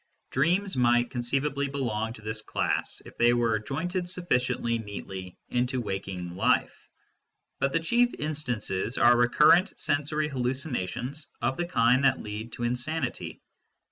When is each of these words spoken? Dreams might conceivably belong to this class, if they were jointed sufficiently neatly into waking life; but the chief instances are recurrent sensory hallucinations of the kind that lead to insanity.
Dreams 0.31 0.75
might 0.75 1.11
conceivably 1.11 1.67
belong 1.67 2.13
to 2.13 2.23
this 2.23 2.41
class, 2.41 3.03
if 3.05 3.15
they 3.19 3.33
were 3.33 3.59
jointed 3.59 4.09
sufficiently 4.09 4.79
neatly 4.79 5.37
into 5.49 5.79
waking 5.79 6.35
life; 6.35 6.89
but 7.59 7.71
the 7.71 7.79
chief 7.81 8.11
instances 8.17 8.97
are 8.97 9.15
recurrent 9.15 9.79
sensory 9.79 10.27
hallucinations 10.27 11.27
of 11.39 11.55
the 11.55 11.67
kind 11.67 12.03
that 12.03 12.19
lead 12.23 12.51
to 12.53 12.63
insanity. 12.63 13.43